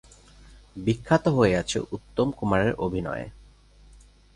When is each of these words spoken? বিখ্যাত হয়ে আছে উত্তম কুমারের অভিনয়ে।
বিখ্যাত 0.75 1.25
হয়ে 1.27 1.53
আছে 1.55 1.77
উত্তম 1.91 2.27
কুমারের 2.31 2.73
অভিনয়ে। 2.75 3.25